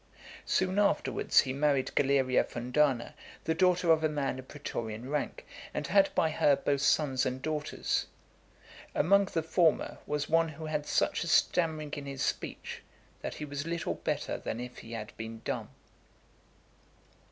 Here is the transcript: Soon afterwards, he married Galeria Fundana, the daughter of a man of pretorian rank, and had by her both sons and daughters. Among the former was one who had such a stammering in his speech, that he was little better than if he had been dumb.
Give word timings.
Soon 0.47 0.79
afterwards, 0.79 1.41
he 1.41 1.53
married 1.53 1.93
Galeria 1.93 2.43
Fundana, 2.43 3.13
the 3.43 3.53
daughter 3.53 3.91
of 3.91 4.03
a 4.03 4.09
man 4.09 4.39
of 4.39 4.47
pretorian 4.47 5.11
rank, 5.11 5.45
and 5.75 5.85
had 5.85 6.09
by 6.15 6.31
her 6.31 6.55
both 6.55 6.81
sons 6.81 7.23
and 7.23 7.39
daughters. 7.39 8.07
Among 8.95 9.25
the 9.25 9.43
former 9.43 9.99
was 10.07 10.27
one 10.27 10.49
who 10.49 10.65
had 10.65 10.87
such 10.87 11.23
a 11.23 11.27
stammering 11.27 11.93
in 11.93 12.07
his 12.07 12.23
speech, 12.23 12.81
that 13.21 13.35
he 13.35 13.45
was 13.45 13.67
little 13.67 13.93
better 13.93 14.39
than 14.39 14.59
if 14.59 14.79
he 14.79 14.93
had 14.93 15.15
been 15.17 15.43
dumb. 15.45 15.69